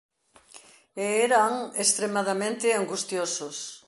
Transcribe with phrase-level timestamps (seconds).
[1.03, 1.53] E eran
[1.83, 3.57] extremadamente angustiosos.